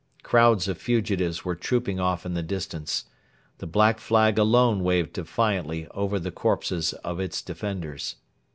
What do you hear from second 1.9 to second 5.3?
off in the distance. The Black Flag alone waved